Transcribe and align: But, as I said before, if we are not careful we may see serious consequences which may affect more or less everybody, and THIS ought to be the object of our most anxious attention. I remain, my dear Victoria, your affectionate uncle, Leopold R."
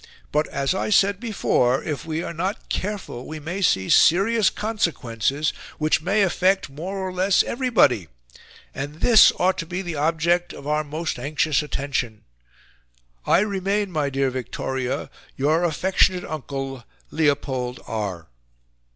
But, 0.31 0.47
as 0.47 0.73
I 0.73 0.89
said 0.89 1.19
before, 1.19 1.83
if 1.83 2.05
we 2.07 2.23
are 2.23 2.33
not 2.33 2.69
careful 2.69 3.23
we 3.27 3.39
may 3.39 3.61
see 3.61 3.87
serious 3.87 4.49
consequences 4.49 5.53
which 5.77 6.01
may 6.01 6.23
affect 6.23 6.71
more 6.71 6.97
or 6.97 7.13
less 7.13 7.43
everybody, 7.43 8.07
and 8.73 9.01
THIS 9.01 9.31
ought 9.37 9.59
to 9.59 9.67
be 9.67 9.83
the 9.83 9.93
object 9.93 10.53
of 10.53 10.65
our 10.65 10.83
most 10.83 11.19
anxious 11.19 11.61
attention. 11.61 12.23
I 13.27 13.41
remain, 13.41 13.91
my 13.91 14.09
dear 14.09 14.31
Victoria, 14.31 15.11
your 15.35 15.63
affectionate 15.63 16.25
uncle, 16.25 16.83
Leopold 17.11 17.79
R." 17.85 18.25